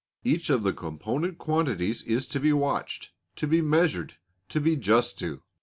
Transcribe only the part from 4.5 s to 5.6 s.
be just to.